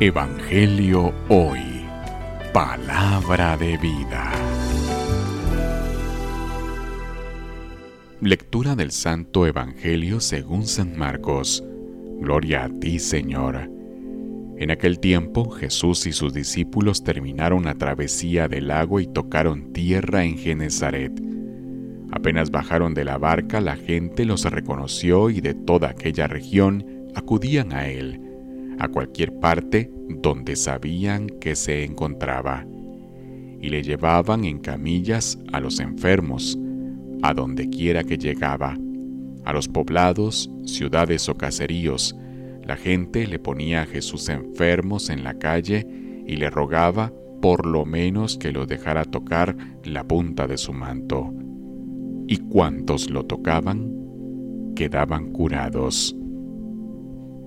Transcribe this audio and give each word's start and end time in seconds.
Evangelio 0.00 1.12
Hoy. 1.28 1.60
Palabra 2.52 3.56
de 3.56 3.76
vida. 3.76 4.32
Lectura 8.20 8.74
del 8.74 8.90
Santo 8.90 9.46
Evangelio 9.46 10.18
según 10.18 10.66
San 10.66 10.98
Marcos. 10.98 11.62
Gloria 12.18 12.64
a 12.64 12.68
ti, 12.80 12.98
Señor. 12.98 13.70
En 14.56 14.70
aquel 14.72 14.98
tiempo 14.98 15.50
Jesús 15.50 16.06
y 16.06 16.12
sus 16.12 16.32
discípulos 16.32 17.04
terminaron 17.04 17.64
la 17.64 17.74
travesía 17.74 18.48
del 18.48 18.68
lago 18.68 18.98
y 18.98 19.06
tocaron 19.06 19.72
tierra 19.72 20.24
en 20.24 20.36
Genezaret. 20.36 21.12
Apenas 22.10 22.50
bajaron 22.50 22.92
de 22.94 23.04
la 23.04 23.18
barca, 23.18 23.60
la 23.60 23.76
gente 23.76 24.24
los 24.24 24.44
reconoció 24.44 25.30
y 25.30 25.40
de 25.40 25.54
toda 25.54 25.90
aquella 25.90 26.26
región 26.26 26.84
acudían 27.14 27.72
a 27.72 27.86
él 27.88 28.31
a 28.78 28.88
cualquier 28.88 29.32
parte 29.38 29.90
donde 30.08 30.56
sabían 30.56 31.28
que 31.40 31.54
se 31.56 31.84
encontraba, 31.84 32.66
y 33.60 33.68
le 33.68 33.82
llevaban 33.82 34.44
en 34.44 34.58
camillas 34.58 35.38
a 35.52 35.60
los 35.60 35.80
enfermos, 35.80 36.58
a 37.22 37.32
donde 37.34 37.68
quiera 37.70 38.02
que 38.02 38.18
llegaba, 38.18 38.76
a 39.44 39.52
los 39.52 39.68
poblados, 39.68 40.50
ciudades 40.64 41.28
o 41.28 41.36
caseríos. 41.36 42.16
La 42.64 42.76
gente 42.76 43.26
le 43.26 43.38
ponía 43.38 43.82
a 43.82 43.86
Jesús 43.86 44.28
enfermos 44.28 45.10
en 45.10 45.24
la 45.24 45.34
calle 45.34 45.86
y 46.26 46.36
le 46.36 46.50
rogaba 46.50 47.12
por 47.40 47.66
lo 47.66 47.84
menos 47.84 48.38
que 48.38 48.52
lo 48.52 48.66
dejara 48.66 49.04
tocar 49.04 49.56
la 49.84 50.06
punta 50.06 50.46
de 50.46 50.56
su 50.56 50.72
manto. 50.72 51.32
Y 52.28 52.36
cuantos 52.36 53.10
lo 53.10 53.24
tocaban, 53.24 54.72
quedaban 54.76 55.32
curados. 55.32 56.16